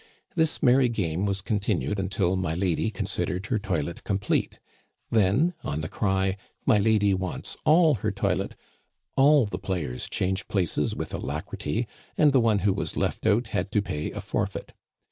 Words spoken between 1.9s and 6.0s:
until my lady considered her toilet complete. Then, on the